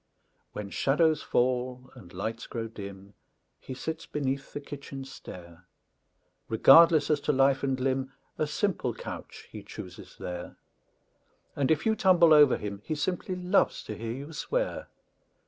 [0.53, 3.13] When shadows fall and lights grow dim
[3.59, 5.67] He sits beneath the kitchen stair;
[6.49, 10.57] Regardless as to life and limb, A simple couch he chooses there;
[11.55, 14.87] And if you tumble over him, He simply loves to hear you swear.